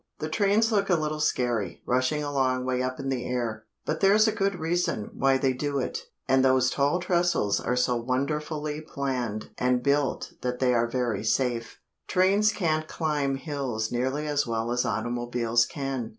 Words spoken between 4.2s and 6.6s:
a good reason why they do it, and